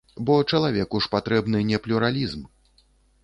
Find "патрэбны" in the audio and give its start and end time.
1.17-1.61